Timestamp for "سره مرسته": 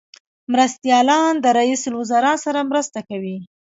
2.45-2.99